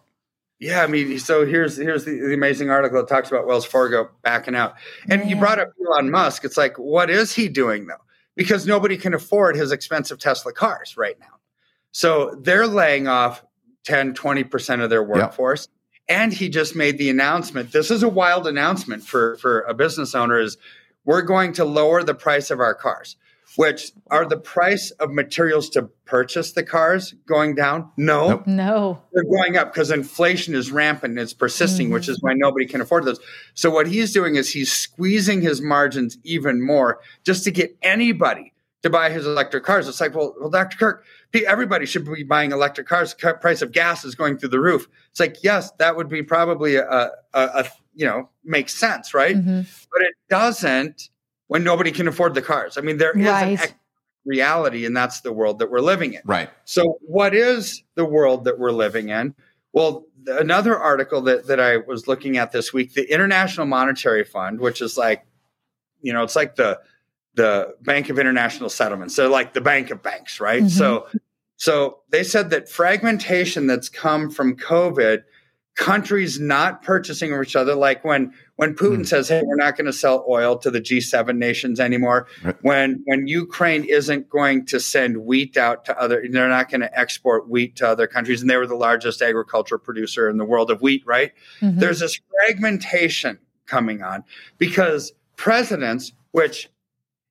Yeah, 0.61 0.83
I 0.83 0.87
mean, 0.87 1.17
so 1.17 1.43
here's 1.43 1.75
here's 1.75 2.05
the, 2.05 2.19
the 2.19 2.35
amazing 2.35 2.69
article 2.69 2.99
that 2.99 3.09
talks 3.09 3.29
about 3.29 3.47
Wells 3.47 3.65
Fargo 3.65 4.11
backing 4.21 4.55
out. 4.55 4.75
And 5.09 5.27
you 5.27 5.35
brought 5.35 5.57
up 5.57 5.69
Elon 5.83 6.11
Musk. 6.11 6.45
It's 6.45 6.55
like, 6.55 6.77
what 6.77 7.09
is 7.09 7.33
he 7.33 7.47
doing 7.49 7.87
though? 7.87 7.95
Because 8.35 8.67
nobody 8.67 8.95
can 8.95 9.15
afford 9.15 9.55
his 9.55 9.71
expensive 9.71 10.19
Tesla 10.19 10.53
cars 10.53 10.95
right 10.95 11.19
now. 11.19 11.39
So 11.91 12.35
they're 12.39 12.67
laying 12.67 13.07
off 13.07 13.43
10, 13.85 14.13
20% 14.13 14.83
of 14.83 14.91
their 14.91 15.03
workforce. 15.03 15.67
And 16.07 16.31
he 16.31 16.47
just 16.47 16.75
made 16.75 16.99
the 16.99 17.09
announcement. 17.09 17.71
This 17.71 17.89
is 17.89 18.03
a 18.03 18.09
wild 18.09 18.45
announcement 18.45 19.03
for, 19.03 19.37
for 19.37 19.61
a 19.61 19.73
business 19.73 20.13
owner 20.13 20.39
is 20.39 20.57
we're 21.05 21.23
going 21.23 21.53
to 21.53 21.65
lower 21.65 22.03
the 22.03 22.13
price 22.13 22.51
of 22.51 22.59
our 22.59 22.75
cars, 22.75 23.15
which 23.57 23.91
are 24.09 24.25
the 24.25 24.37
price 24.37 24.91
of 24.91 25.11
materials 25.11 25.69
to 25.71 25.83
purchase 26.05 26.51
the 26.53 26.63
cars 26.63 27.13
going 27.25 27.55
down? 27.55 27.91
No 27.97 28.29
Nope. 28.29 28.47
No. 28.47 29.01
they're 29.13 29.23
going 29.23 29.57
up 29.57 29.73
because 29.73 29.91
inflation 29.91 30.55
is 30.55 30.71
rampant 30.71 31.11
and 31.11 31.19
it's 31.19 31.33
persisting, 31.33 31.89
which 31.89 32.07
is 32.09 32.21
why 32.21 32.33
nobody 32.33 32.65
can 32.65 32.81
afford 32.81 33.05
those. 33.05 33.19
So 33.53 33.69
what 33.69 33.87
he's 33.87 34.13
doing 34.13 34.35
is 34.35 34.51
he's 34.51 34.71
squeezing 34.71 35.41
his 35.41 35.61
margins 35.61 36.17
even 36.23 36.65
more 36.65 36.99
just 37.23 37.43
to 37.45 37.51
get 37.51 37.77
anybody 37.81 38.53
to 38.83 38.89
buy 38.89 39.11
his 39.11 39.25
electric 39.27 39.63
cars. 39.63 39.87
It's 39.87 40.01
like, 40.01 40.15
well, 40.15 40.35
well, 40.39 40.49
Dr. 40.49 40.75
Kirk, 40.77 41.05
everybody 41.45 41.85
should 41.85 42.03
be 42.11 42.23
buying 42.23 42.51
electric 42.51 42.87
cars. 42.87 43.13
The 43.13 43.33
price 43.35 43.61
of 43.61 43.71
gas 43.71 44.03
is 44.03 44.15
going 44.15 44.37
through 44.37 44.49
the 44.49 44.59
roof. 44.59 44.87
It's 45.11 45.19
like, 45.19 45.43
yes, 45.43 45.71
that 45.77 45.95
would 45.95 46.09
be 46.09 46.23
probably 46.23 46.77
a, 46.77 46.87
a, 46.89 47.11
a 47.33 47.65
you 47.93 48.05
know, 48.07 48.29
makes 48.43 48.73
sense, 48.73 49.13
right? 49.13 49.35
Mhm. 49.35 49.67
But 49.91 50.01
it 50.01 50.13
doesn't 50.29 51.09
when 51.51 51.65
nobody 51.65 51.91
can 51.91 52.07
afford 52.07 52.33
the 52.33 52.41
cars. 52.41 52.77
I 52.77 52.81
mean, 52.81 52.95
there 52.95 53.11
is 53.11 53.17
an 53.17 53.23
Right. 53.25 53.53
economic 53.55 53.75
reality, 54.23 54.85
and 54.85 54.95
that's 54.95 55.19
the 55.19 55.33
world 55.33 55.59
that 55.59 55.69
we're 55.69 55.81
living 55.81 56.13
in. 56.13 56.21
Right. 56.23 56.49
So, 56.63 56.97
what 57.01 57.35
is 57.35 57.83
the 57.95 58.05
world 58.05 58.45
that 58.45 58.57
we're 58.57 58.71
living 58.71 59.09
in? 59.09 59.35
Well, 59.73 60.05
another 60.27 60.79
article 60.79 61.19
that, 61.23 61.47
that 61.47 61.59
I 61.59 61.75
was 61.75 62.07
looking 62.07 62.37
at 62.37 62.53
this 62.53 62.71
week, 62.71 62.93
the 62.93 63.03
International 63.11 63.65
Monetary 63.65 64.23
Fund, 64.23 64.61
which 64.61 64.81
is 64.81 64.97
like, 64.97 65.25
you 66.01 66.13
know, 66.13 66.23
it's 66.23 66.37
like 66.37 66.55
the 66.55 66.79
the 67.35 67.75
Bank 67.81 68.09
of 68.09 68.17
International 68.17 68.69
Settlements. 68.69 69.17
They're 69.17 69.27
like 69.27 69.53
the 69.53 69.59
bank 69.59 69.91
of 69.91 70.01
banks, 70.01 70.39
right? 70.39 70.63
Mhm. 70.63 70.69
So, 70.69 71.07
so 71.57 71.99
they 72.11 72.23
said 72.23 72.49
that 72.51 72.69
fragmentation 72.69 73.67
that's 73.67 73.89
come 73.89 74.29
from 74.29 74.55
COVID, 74.55 75.23
countries 75.75 76.39
not 76.39 76.83
purchasing 76.83 77.31
from 77.31 77.41
each 77.41 77.55
other, 77.55 77.73
like 77.75 78.03
when 78.03 78.33
when 78.57 78.75
Putin 78.75 78.97
Hmm. 78.97 79.03
says, 79.03 79.29
"Hey, 79.29 79.41
we're 79.43 79.55
not 79.55 79.75
going 79.77 79.85
to 79.87 79.93
sell 79.93 80.23
oil 80.29 80.57
to 80.59 80.69
the 80.69 80.81
G7 80.81 81.37
nations 81.39 81.79
anymore," 81.79 82.27
Right. 82.43 82.55
when 82.61 83.01
when 83.05 83.27
Ukraine 83.27 83.85
isn't 83.85 84.29
going 84.29 84.65
to 84.67 84.79
send 84.79 85.17
wheat 85.25 85.57
out 85.57 85.85
to 85.85 85.97
other, 85.99 86.23
they're 86.29 86.49
not 86.49 86.69
going 86.69 86.81
to 86.81 86.99
export 86.99 87.49
wheat 87.49 87.75
to 87.77 87.87
other 87.87 88.05
countries, 88.05 88.41
and 88.41 88.49
they 88.49 88.57
were 88.57 88.67
the 88.67 88.75
largest 88.75 89.21
agricultural 89.21 89.79
producer 89.79 90.29
in 90.29 90.37
the 90.37 90.45
world 90.45 90.69
of 90.69 90.81
wheat, 90.81 91.03
right? 91.05 91.31
Mhm. 91.61 91.79
there's 91.79 91.99
this 92.01 92.19
fragmentation 92.45 93.39
coming 93.65 94.01
on 94.03 94.23
because 94.57 95.13
presidents, 95.37 96.11
which 96.31 96.69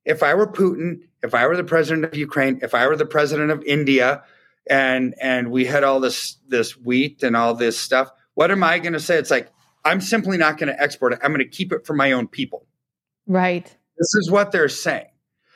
if 0.03 0.23
I 0.23 0.33
were 0.33 0.47
Putin, 0.47 1.01
if 1.23 1.35
I 1.35 1.45
were 1.47 1.55
the 1.55 1.63
president 1.63 2.05
of 2.05 2.15
Ukraine, 2.17 2.59
if 2.63 2.73
I 2.73 2.87
were 2.87 2.95
the 2.95 3.05
president 3.05 3.51
of 3.51 3.63
India, 3.65 4.23
and 4.67 5.13
and 5.21 5.51
we 5.51 5.65
had 5.65 5.83
all 5.83 5.99
this 5.99 6.37
this 6.49 6.75
wheat 6.75 7.21
and 7.23 7.35
all 7.37 7.53
this 7.53 7.77
stuff, 7.77 8.11
what 8.35 8.51
am 8.51 8.63
I 8.63 8.79
going 8.79 8.93
to 8.93 8.99
say? 8.99 9.17
It's 9.17 9.31
like 9.31 9.51
I'm 9.83 10.01
simply 10.01 10.37
not 10.37 10.57
going 10.57 10.73
to 10.73 10.81
export 10.81 11.13
it. 11.13 11.19
I'm 11.23 11.31
going 11.31 11.39
to 11.39 11.49
keep 11.57 11.71
it 11.71 11.85
for 11.85 11.93
my 11.93 12.11
own 12.11 12.27
people. 12.27 12.67
Right. 13.27 13.65
This 13.65 14.15
is 14.15 14.29
what 14.31 14.51
they're 14.51 14.69
saying. 14.69 15.05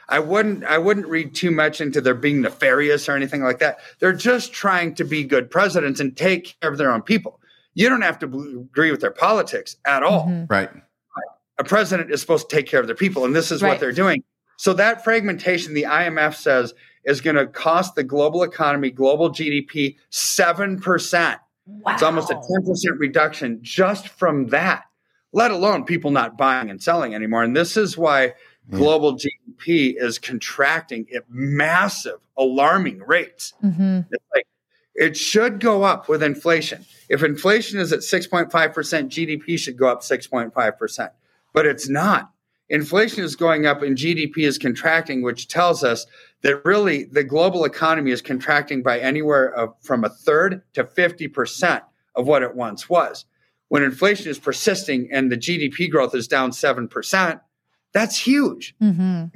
I 0.07 0.19
wouldn't 0.19 0.63
I 0.63 0.77
wouldn't 0.77 1.07
read 1.07 1.33
too 1.33 1.49
much 1.51 1.81
into 1.81 1.99
their 1.99 2.13
being 2.13 2.41
nefarious 2.41 3.09
or 3.09 3.15
anything 3.15 3.41
like 3.41 3.59
that. 3.59 3.79
They're 3.99 4.13
just 4.13 4.53
trying 4.53 4.93
to 4.95 5.03
be 5.03 5.23
good 5.23 5.49
presidents 5.49 5.99
and 5.99 6.15
take 6.15 6.59
care 6.61 6.71
of 6.71 6.77
their 6.77 6.91
own 6.91 7.01
people. 7.01 7.39
You 7.73 7.89
don't 7.89 8.03
have 8.03 8.19
to 8.19 8.27
bl- 8.27 8.59
agree 8.61 8.91
with 8.91 9.01
their 9.01 9.11
politics 9.11 9.75
at 9.85 10.03
all. 10.03 10.27
Mhm. 10.27 10.49
Right. 10.49 10.69
A 11.57 11.63
president 11.63 12.11
is 12.11 12.21
supposed 12.21 12.49
to 12.49 12.55
take 12.55 12.67
care 12.67 12.79
of 12.81 12.87
their 12.87 12.95
people, 12.95 13.25
and 13.25 13.35
this 13.35 13.51
is 13.51 13.61
Right. 13.63 13.69
what 13.69 13.79
they're 13.79 13.91
doing. 13.93 14.23
So 14.57 14.73
that 14.73 15.03
fragmentation, 15.03 15.73
the 15.73 15.85
IMF 15.85 16.35
says, 16.35 16.73
is 17.05 17.21
going 17.21 17.35
to 17.37 17.47
cost 17.47 17.95
the 17.95 18.03
global 18.03 18.43
economy, 18.43 18.91
global 18.91 19.29
GDP, 19.29 19.97
seven 20.09 20.79
percent. 20.79 21.39
Wow. 21.65 21.93
It's 21.93 22.03
almost 22.03 22.29
a 22.31 22.35
10% 22.35 22.99
reduction 22.99 23.59
just 23.61 24.07
from 24.07 24.47
that, 24.47 24.85
let 25.33 25.51
alone 25.51 25.85
people 25.85 26.11
not 26.11 26.37
buying 26.37 26.69
and 26.69 26.81
selling 26.81 27.15
anymore. 27.15 27.43
And 27.43 27.55
this 27.55 27.77
is 27.77 27.97
why 27.97 28.33
Yeah. 28.71 28.77
global 28.77 29.13
GDP 29.13 29.95
is 29.97 30.19
contracting 30.19 31.07
at 31.15 31.23
massive, 31.29 32.19
alarming 32.37 32.99
rates. 32.99 33.53
Mhm. 33.63 34.05
It's 34.11 34.25
like 34.33 34.47
it 34.95 35.17
should 35.17 35.59
go 35.59 35.83
up 35.83 36.07
with 36.07 36.23
inflation. 36.23 36.85
If 37.09 37.21
inflation 37.23 37.79
is 37.79 37.91
at 37.91 38.03
6.5%, 38.03 39.09
GDP 39.09 39.57
should 39.57 39.77
go 39.77 39.87
up 39.87 40.03
6.5%, 40.03 41.11
but 41.53 41.65
it's 41.65 41.89
not. 41.89 42.31
Inflation 42.69 43.23
is 43.23 43.35
going 43.35 43.65
up 43.65 43.83
and 43.83 43.95
GDP 43.97 44.39
is 44.39 44.57
contracting, 44.57 45.21
which 45.21 45.47
tells 45.47 45.83
us 45.83 46.05
that 46.41 46.65
really 46.65 47.03
the 47.05 47.23
global 47.23 47.63
economy 47.63 48.11
is 48.11 48.21
contracting 48.21 48.81
by 48.81 48.99
anywhere 48.99 49.53
of, 49.53 49.75
from 49.81 50.03
a 50.03 50.09
third 50.09 50.61
to 50.73 50.83
50% 50.83 51.81
of 52.15 52.27
what 52.27 52.41
it 52.43 52.55
once 52.55 52.89
was. 52.89 53.25
When 53.67 53.83
inflation 53.83 54.29
is 54.29 54.39
persisting 54.39 55.09
and 55.11 55.31
the 55.31 55.37
GDP 55.37 55.89
growth 55.89 56.15
is 56.15 56.27
down 56.27 56.51
7%, 56.51 57.39
that's 57.93 58.17
huge 58.19 58.75
Mhm. 58.81 59.31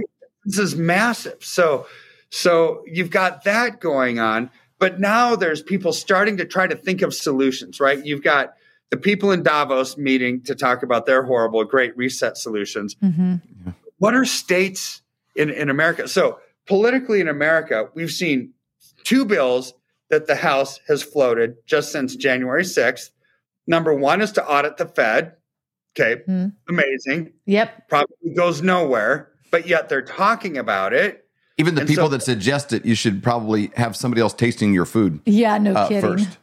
this 0.45 0.59
is 0.59 0.75
massive. 0.75 1.43
So, 1.43 1.87
so 2.29 2.83
you've 2.87 3.09
got 3.09 3.43
that 3.43 3.79
going 3.79 4.19
on, 4.19 4.49
but 4.79 4.99
now 4.99 5.35
there's 5.35 5.61
people 5.61 5.93
starting 5.93 6.37
to 6.37 6.45
try 6.45 6.67
to 6.67 6.75
think 6.75 7.01
of 7.01 7.13
solutions, 7.13 7.79
right? 7.79 8.03
You've 8.05 8.23
got 8.23 8.53
the 8.91 8.97
people 8.97 9.31
in 9.31 9.43
Davos 9.43 9.97
meeting 9.97 10.41
to 10.43 10.55
talk 10.55 10.83
about 10.83 11.05
their 11.05 11.23
horrible 11.23 11.63
Great 11.63 11.95
Reset 11.97 12.37
solutions. 12.37 12.95
Mhm. 12.95 13.41
What 13.97 14.15
are 14.15 14.25
states 14.25 15.01
in, 15.35 15.49
in 15.49 15.69
America? 15.69 16.07
So, 16.07 16.39
politically 16.67 17.19
in 17.21 17.27
America, 17.27 17.89
we've 17.93 18.11
seen 18.11 18.53
two 19.03 19.25
bills 19.25 19.73
that 20.09 20.25
the 20.27 20.35
House 20.35 20.79
has 20.87 21.03
floated 21.03 21.55
just 21.65 21.91
since 21.91 22.15
January 22.15 22.63
6th. 22.63 23.11
Number 23.67 23.93
one 23.93 24.21
is 24.21 24.31
to 24.33 24.45
audit 24.45 24.77
the 24.77 24.85
Fed. 24.87 25.33
Okay, 25.99 26.21
Mhm. 26.27 26.53
amazing. 26.67 27.33
Yep. 27.45 27.89
Probably 27.89 28.33
goes 28.35 28.61
nowhere, 28.61 29.29
but 29.51 29.67
yet 29.67 29.89
they're 29.89 30.01
talking 30.01 30.57
about 30.57 30.93
it. 30.93 31.25
Even 31.57 31.75
the 31.75 31.81
And 31.81 31.89
people 31.89 32.05
so- 32.05 32.09
that 32.09 32.23
suggest 32.23 32.71
it, 32.73 32.85
you 32.85 32.95
should 32.95 33.21
probably 33.21 33.69
have 33.75 33.95
somebody 33.95 34.21
else 34.21 34.33
tasting 34.33 34.73
your 34.73 34.85
food 34.85 35.19
Yeah. 35.25 35.57
No 35.57 35.73
uh, 35.73 35.87
kidding. 35.87 36.01
first. 36.09 36.37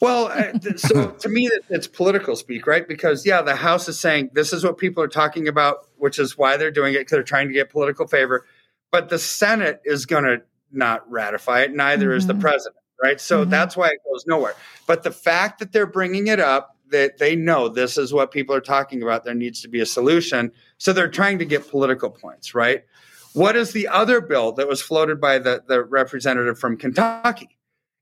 Well, 0.00 0.26
uh, 0.26 0.58
so 0.76 1.10
to 1.10 1.28
me, 1.28 1.48
it's 1.68 1.86
political 1.86 2.36
speak, 2.36 2.66
right? 2.66 2.86
Because 2.86 3.26
yeah, 3.26 3.42
the 3.42 3.56
House 3.56 3.88
is 3.88 3.98
saying 3.98 4.30
this 4.32 4.52
is 4.52 4.64
what 4.64 4.78
people 4.78 5.02
are 5.02 5.08
talking 5.08 5.48
about, 5.48 5.86
which 5.98 6.18
is 6.18 6.36
why 6.38 6.56
they're 6.56 6.70
doing 6.70 6.94
it 6.94 6.98
because 7.00 7.12
they're 7.12 7.22
trying 7.22 7.48
to 7.48 7.54
get 7.54 7.70
political 7.70 8.06
favor. 8.06 8.46
But 8.90 9.08
the 9.08 9.18
Senate 9.18 9.80
is 9.84 10.06
going 10.06 10.24
to 10.24 10.42
not 10.72 11.08
ratify 11.10 11.62
it. 11.62 11.74
Neither 11.74 12.12
is 12.12 12.26
the 12.26 12.32
Mhm. 12.34 12.40
president, 12.40 12.76
right? 13.02 13.20
So 13.20 13.44
Mhm. 13.44 13.50
that's 13.50 13.76
why 13.76 13.88
it 13.88 13.98
goes 14.10 14.24
nowhere. 14.26 14.54
But 14.86 15.02
the 15.02 15.10
fact 15.10 15.58
that 15.58 15.72
they're 15.72 15.86
bringing 15.86 16.28
it 16.28 16.40
up, 16.40 16.76
that 16.90 17.18
they 17.18 17.36
know 17.36 17.68
this 17.68 17.98
is 17.98 18.12
what 18.12 18.30
people 18.30 18.54
are 18.54 18.60
talking 18.60 19.02
about, 19.02 19.24
there 19.24 19.34
needs 19.34 19.62
to 19.62 19.68
be 19.68 19.80
a 19.80 19.86
solution. 19.86 20.52
So 20.78 20.92
they're 20.92 21.08
trying 21.08 21.38
to 21.40 21.44
get 21.44 21.68
political 21.68 22.10
points, 22.10 22.54
right? 22.54 22.84
What 23.32 23.54
is 23.54 23.72
the 23.72 23.86
other 23.86 24.20
bill 24.20 24.52
that 24.52 24.66
was 24.66 24.82
floated 24.82 25.20
by 25.20 25.38
the, 25.38 25.62
the 25.66 25.82
representative 25.84 26.58
from 26.58 26.76
Kentucky? 26.76 27.56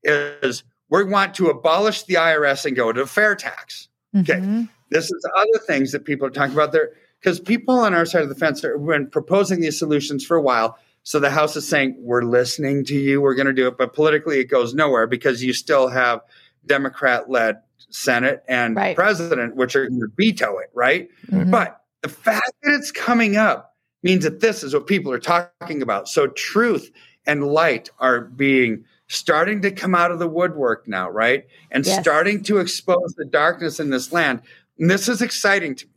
Is 0.05 0.63
we 0.91 1.05
want 1.05 1.35
to 1.35 1.49
abolish 1.49 2.05
the 2.05 2.15
IRS 2.15 2.65
and 2.65 2.77
go 2.77 2.93
to 2.93 3.03
a 3.03 3.07
fair 3.07 3.35
tax. 3.35 3.89
Okay. 4.17 4.35
Mhm. 4.35 4.69
This 4.91 5.05
is 5.05 5.31
other 5.37 5.59
things 5.67 5.93
that 5.93 6.05
people 6.05 6.27
are 6.27 6.31
talking 6.31 6.55
about 6.55 6.73
there 6.73 6.91
because 7.21 7.41
people 7.41 7.79
on 7.79 7.95
our 7.95 8.07
side 8.07 8.23
of 8.23 8.29
the 8.29 8.35
fence 8.35 8.63
have 8.63 8.85
been 8.87 9.07
proposing 9.09 9.61
these 9.61 9.79
solutions 9.79 10.25
for 10.25 10.37
a 10.37 10.43
while. 10.43 10.79
So 11.03 11.19
the 11.19 11.31
House 11.31 11.57
is 11.57 11.67
saying, 11.67 11.97
we're 11.99 12.23
listening 12.23 12.85
to 12.87 12.95
you, 12.95 13.21
we're 13.21 13.35
going 13.35 13.47
to 13.47 13.53
do 13.53 13.67
it. 13.69 13.77
But 13.79 13.93
politically, 13.95 14.39
it 14.41 14.45
goes 14.45 14.75
nowhere 14.75 15.07
because 15.07 15.43
you 15.43 15.53
still 15.53 15.89
have 15.89 16.21
Democrat 16.67 17.31
led 17.31 17.59
Senate 17.91 18.43
and 18.49 18.77
Right. 18.77 18.97
president, 18.97 19.57
which 19.57 19.75
are 19.77 19.89
going 19.89 20.01
to 20.01 20.09
veto 20.17 20.59
it, 20.59 20.71
right? 20.75 21.09
Mhm. 21.31 21.51
But 21.51 21.75
The 22.03 22.09
fact 22.09 22.53
that 22.63 22.75
it's 22.75 22.93
coming 22.93 23.37
up 23.37 23.75
means 24.05 24.23
that 24.23 24.39
this 24.39 24.63
is 24.63 24.73
what 24.73 24.87
people 24.87 25.11
are 25.13 25.19
talking 25.19 25.83
about. 25.83 26.07
So 26.09 26.29
truth 26.29 26.93
and 27.27 27.45
light 27.49 27.91
are 27.99 28.21
being 28.21 28.85
starting 29.09 29.63
to 29.63 29.71
come 29.71 29.95
out 29.95 30.11
of 30.11 30.19
the 30.19 30.29
woodwork 30.29 30.87
now, 30.87 31.11
right? 31.11 31.47
And 31.71 31.85
Yes. 31.85 32.01
starting 32.01 32.43
to 32.45 32.59
expose 32.59 33.15
the 33.17 33.25
darkness 33.25 33.81
in 33.81 33.91
this 33.91 34.13
land. 34.13 34.43
And 34.79 34.91
this 34.91 35.09
is 35.09 35.23
exciting 35.23 35.75
to 35.77 35.87
me. 35.87 35.93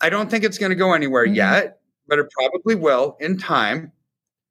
I 0.00 0.08
don't 0.08 0.30
think 0.30 0.44
it's 0.44 0.58
going 0.58 0.70
to 0.70 0.76
go 0.76 0.94
anywhere 0.94 1.26
Mhm. 1.26 1.36
yet, 1.36 1.80
but 2.08 2.18
it 2.18 2.30
probably 2.30 2.74
will 2.74 3.16
in 3.20 3.36
time. 3.38 3.92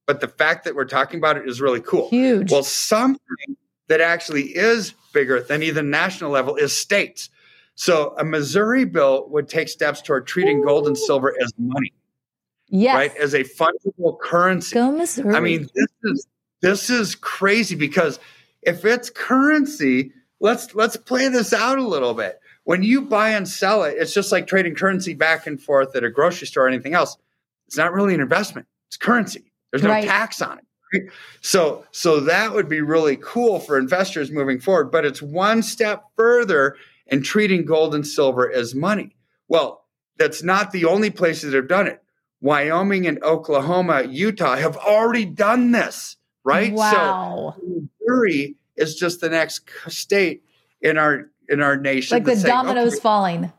But 0.06 0.20
the 0.20 0.28
fact 0.28 0.66
that 0.66 0.76
we're 0.76 0.86
talking 0.86 1.20
about 1.20 1.38
it 1.38 1.48
is 1.48 1.62
really 1.62 1.80
cool. 1.82 2.10
Huge. 2.10 2.52
Well, 2.52 2.64
something 2.64 3.56
that 3.88 4.02
actually 4.02 4.56
is 4.56 4.94
bigger 5.14 5.42
than 5.42 5.64
even 5.64 5.90
national 5.90 6.32
level 6.32 6.56
is 6.56 6.76
states. 6.76 7.30
So 7.76 8.14
a 8.18 8.24
Missouri 8.26 8.86
bill 8.86 9.28
would 9.30 9.48
take 9.48 9.70
steps 9.70 10.02
toward 10.02 10.28
treating 10.28 10.62
gold 10.62 10.88
and 10.88 10.98
silver 10.98 11.34
as 11.42 11.52
money, 11.58 11.94
yes. 12.68 12.94
right? 12.96 13.16
As 13.18 13.34
a 13.34 13.44
fungible 13.44 14.20
currency. 14.20 14.74
Go 14.74 14.92
Missouri. 14.92 15.34
I 15.34 15.40
mean, 15.40 15.70
this 15.74 15.88
is 16.04 16.28
this 16.62 16.90
is 16.90 17.16
crazy 17.16 17.76
because 17.76 18.20
if 18.62 18.86
it's 18.86 19.10
currency, 19.10 20.12
let's 20.40 20.74
let's 20.76 20.98
play 20.98 21.28
this 21.28 21.54
out 21.54 21.78
a 21.80 21.88
little 21.88 22.14
bit. 22.14 22.40
When 22.64 22.84
you 22.84 23.02
buy 23.02 23.30
and 23.32 23.48
sell 23.48 23.84
it, 23.84 23.96
it's 23.98 24.14
just 24.14 24.32
like 24.32 24.46
trading 24.48 24.76
currency 24.76 25.14
back 25.16 25.48
and 25.48 25.62
forth 25.62 25.96
at 25.96 26.04
a 26.04 26.10
grocery 26.12 26.48
store 26.48 26.66
or 26.66 26.68
anything 26.68 26.94
else. 26.94 27.18
It's 27.68 27.78
not 27.78 27.94
really 27.94 28.14
an 28.14 28.22
investment. 28.22 28.68
It's 28.90 28.98
currency. 28.98 29.52
There's 29.72 29.84
no 29.84 29.90
Right. 29.90 30.06
tax 30.06 30.42
on 30.42 30.60
it. 30.60 30.66
right? 30.94 31.04
So 31.42 31.86
so 31.92 32.20
that 32.22 32.54
would 32.54 32.70
be 32.70 32.82
really 32.82 33.18
cool 33.18 33.60
for 33.60 33.78
investors 33.80 34.30
moving 34.32 34.60
forward, 34.60 34.92
but 34.92 35.06
it's 35.06 35.22
one 35.22 35.64
step 35.64 36.04
further 36.16 36.76
in 37.08 37.24
treating 37.24 37.66
gold 37.66 37.96
and 37.96 38.06
silver 38.06 38.52
as 38.52 38.76
money. 38.76 39.16
Well, 39.48 39.86
that's 40.18 40.44
not 40.44 40.72
the 40.72 40.86
only 40.86 41.10
places 41.10 41.52
that 41.52 41.58
have 41.58 41.68
done 41.68 41.88
it. 41.88 42.02
Wyoming 42.42 43.08
and 43.08 43.22
Oklahoma, 43.24 44.04
Utah 44.04 44.56
have 44.56 44.78
already 44.78 45.26
done 45.26 45.72
this, 45.72 46.16
right? 46.44 46.74
Wow. 46.74 47.56
So 47.58 47.90
Missouri 48.00 48.56
is 48.76 48.96
just 48.96 49.22
the 49.22 49.30
next 49.30 49.64
state 49.88 50.44
in 50.82 50.98
our 50.98 51.30
in 51.50 51.62
our 51.62 51.76
nation. 51.78 52.16
like 52.16 52.26
the 52.26 52.36
saying, 52.36 52.46
dominoes 52.48 52.94
okay, 52.94 53.02
falling. 53.02 53.54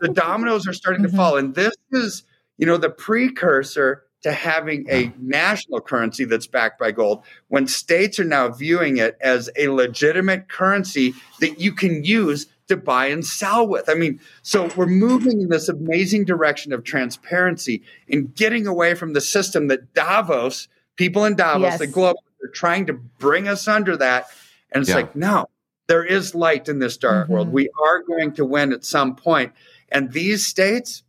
the 0.00 0.12
dominoes 0.14 0.68
are 0.68 0.72
starting 0.72 1.04
Mhm. 1.04 1.10
to 1.10 1.16
fall, 1.16 1.36
and 1.36 1.54
this 1.54 1.74
is 1.92 2.22
you 2.58 2.66
know 2.66 2.76
the 2.76 2.90
precursor 2.90 4.04
to 4.22 4.32
having 4.32 4.86
a 4.90 5.12
national 5.20 5.80
currency 5.80 6.24
that's 6.24 6.46
backed 6.46 6.78
by 6.78 6.90
gold. 6.90 7.22
When 7.48 7.66
states 7.66 8.18
are 8.18 8.24
now 8.24 8.48
viewing 8.48 8.96
it 8.96 9.18
as 9.20 9.50
a 9.58 9.68
legitimate 9.68 10.48
currency 10.48 11.12
that 11.40 11.60
you 11.60 11.72
can 11.72 12.04
use 12.04 12.46
to 12.68 12.76
buy 12.78 13.06
and 13.08 13.26
sell 13.26 13.68
with. 13.68 13.90
I 13.90 13.94
mean, 13.94 14.18
so 14.40 14.70
we're 14.76 14.86
moving 14.86 15.42
in 15.42 15.50
this 15.50 15.68
amazing 15.68 16.24
direction 16.24 16.72
of 16.72 16.82
transparency 16.84 17.82
and 18.08 18.34
getting 18.34 18.66
away 18.66 18.94
from 18.94 19.12
the 19.12 19.20
system 19.20 19.66
that 19.68 19.92
Davos, 19.92 20.68
people 20.96 21.24
in 21.24 21.34
Davos, 21.36 21.62
Yes. 21.62 21.78
the 21.78 21.86
globe, 21.86 22.16
are 22.42 22.48
trying 22.48 22.86
to 22.86 22.92
bring 22.92 23.48
us 23.48 23.66
under 23.68 23.96
that. 23.96 24.26
And 24.72 24.82
it's 24.82 24.90
Yeah. 24.90 24.96
like, 24.96 25.16
no, 25.16 25.46
there 25.86 26.04
is 26.04 26.34
light 26.34 26.68
in 26.68 26.78
this 26.78 26.96
dark 26.96 27.26
Mhm. 27.26 27.30
world. 27.30 27.52
We 27.52 27.68
are 27.82 28.02
going 28.02 28.32
to 28.32 28.44
win 28.44 28.72
at 28.72 28.84
some 28.84 29.16
point. 29.16 29.52
And 29.90 30.12
these 30.12 30.46
states, 30.46 31.02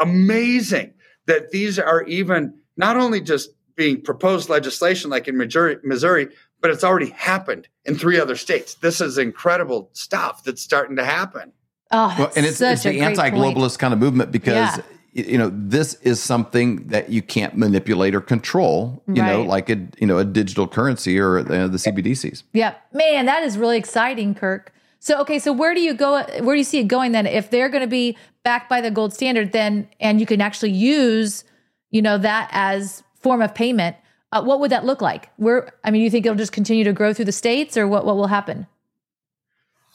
amazing 0.00 0.94
that 1.26 1.50
these 1.50 1.78
are 1.78 2.02
even 2.04 2.54
not 2.76 2.96
only 2.96 3.20
just 3.20 3.50
being 3.76 4.00
proposed 4.00 4.48
legislation 4.48 5.10
like 5.10 5.28
in 5.28 5.36
Missouri, 5.36 5.76
Missouri, 5.84 6.28
but 6.60 6.70
it's 6.70 6.84
already 6.84 7.10
happened 7.10 7.68
in 7.84 7.96
three 7.96 8.18
other 8.20 8.36
states. 8.36 8.74
This 8.74 9.00
is 9.00 9.16
incredible 9.18 9.90
stuff 9.92 10.42
that's 10.44 10.60
starting 10.62 10.96
to 10.96 11.04
happen. 11.04 11.52
Oh, 11.90 12.14
Well, 12.18 12.32
and 12.36 12.46
it's, 12.46 12.58
such 12.58 12.72
it's 12.74 12.86
a 12.86 12.90
the 12.90 12.98
great 12.98 13.18
anti-globalist 13.18 13.78
kind 13.78 13.92
of 13.92 14.00
movement 14.00 14.30
because 14.32 14.76
Yeah. 14.76 14.82
Y- 15.14 15.24
you 15.28 15.38
know 15.38 15.50
this 15.52 15.94
is 16.02 16.22
something 16.22 16.86
that 16.88 17.10
you 17.10 17.22
can't 17.22 17.56
manipulate 17.56 18.14
or 18.14 18.20
control. 18.20 19.02
You 19.06 19.22
know, 19.22 19.42
like 19.42 19.70
a 19.70 19.76
you 19.98 20.06
know 20.06 20.18
a 20.18 20.24
digital 20.24 20.66
currency 20.66 21.18
or 21.18 21.42
the, 21.42 21.68
the 21.68 21.78
CBDCs. 21.78 22.42
yeah 22.52 22.74
Man, 22.92 23.26
that 23.26 23.42
is 23.42 23.58
really 23.58 23.78
exciting, 23.78 24.34
Kirk. 24.34 24.72
So 24.98 25.20
okay, 25.22 25.38
so 25.38 25.52
where 25.52 25.74
do 25.74 25.80
you 25.80 25.94
go 25.94 26.22
where 26.40 26.54
do 26.54 26.58
you 26.58 26.64
see 26.64 26.78
it 26.78 26.88
going 26.88 27.12
then? 27.12 27.26
If 27.26 27.50
they're 27.50 27.68
going 27.68 27.82
to 27.82 27.86
be 27.88 28.16
backed 28.42 28.68
by 28.68 28.80
the 28.80 28.90
gold 28.90 29.12
standard 29.12 29.52
then 29.52 29.88
and 30.00 30.20
you 30.20 30.26
can 30.26 30.40
actually 30.40 30.72
use, 30.72 31.44
you 31.90 32.02
know, 32.02 32.18
that 32.18 32.48
as 32.52 33.02
form 33.20 33.42
of 33.42 33.54
payment, 33.54 33.96
uh, 34.32 34.42
what 34.42 34.60
would 34.60 34.70
that 34.70 34.84
look 34.84 35.00
like? 35.02 35.30
Where 35.36 35.72
I 35.84 35.90
mean, 35.90 36.02
you 36.02 36.10
think 36.10 36.26
it'll 36.26 36.36
just 36.36 36.52
continue 36.52 36.84
to 36.84 36.92
grow 36.92 37.12
through 37.12 37.26
the 37.26 37.32
states 37.32 37.76
or 37.76 37.88
what 37.88 38.04
what 38.04 38.16
will 38.16 38.28
happen? 38.28 38.66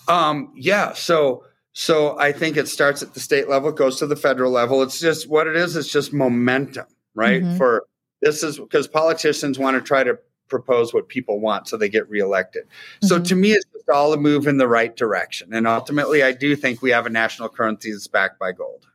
Um, 0.07 0.51
yeah. 0.55 0.93
So, 0.93 1.43
so 1.77 2.17
I 2.17 2.31
think 2.31 2.55
it 2.55 2.69
starts 2.69 3.03
at 3.03 3.13
the 3.13 3.19
state 3.19 3.49
level, 3.49 3.69
goes 3.73 3.99
to 3.99 4.07
the 4.07 4.15
federal 4.15 4.49
level. 4.49 4.81
It's 4.81 4.97
just 4.97 5.27
what 5.27 5.45
it 5.45 5.57
is. 5.57 5.75
It's 5.75 5.91
just 5.91 6.13
momentum, 6.13 6.85
right? 7.13 7.43
Mhm. 7.43 7.57
For 7.57 7.83
this 8.21 8.43
is 8.43 8.57
because 8.57 8.87
politicians 8.87 9.59
want 9.59 9.75
to 9.75 9.81
try 9.81 10.01
to 10.05 10.17
propose 10.47 10.93
what 10.93 11.09
people 11.09 11.41
want 11.41 11.67
so 11.67 11.75
they 11.75 11.89
get 11.89 12.09
reelected. 12.09 12.63
So 13.01 13.19
Mhm. 13.19 13.27
to 13.27 13.35
me, 13.35 13.51
it's 13.51 13.65
just 13.73 13.89
all 13.89 14.13
a 14.13 14.17
move 14.17 14.47
in 14.47 14.57
the 14.57 14.69
right 14.69 14.95
direction. 14.95 15.53
And 15.53 15.67
ultimately, 15.67 16.23
I 16.23 16.31
do 16.31 16.55
think 16.55 16.81
we 16.81 16.91
have 16.91 17.05
a 17.05 17.09
national 17.09 17.49
currency 17.49 17.91
that's 17.91 18.07
backed 18.07 18.39
by 18.39 18.53
gold. 18.53 18.85